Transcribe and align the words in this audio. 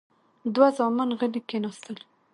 دوه 0.53 0.67
زامن 0.77 1.09
غلي 1.19 1.41
کېناستل. 1.49 1.97